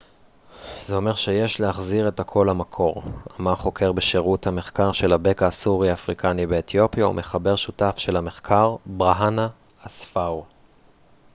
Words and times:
זה 0.85 0.95
אומר 0.95 1.15
שיש 1.15 1.59
להחזיר 1.59 2.07
את 2.07 2.19
הכל 2.19 2.47
למקור 2.49 3.03
אמר 3.39 3.55
חוקר 3.55 3.91
בשירות 3.91 4.47
המחקר 4.47 4.91
של 4.91 5.13
הבקע 5.13 5.47
הסורי-אפריקני 5.47 6.47
באתיופיה 6.47 7.07
ומחבר 7.07 7.55
שותף 7.55 7.97
של 7.97 8.17
המחקר 8.17 8.75
ברהאנה 8.85 9.47
אספאו 9.87 10.45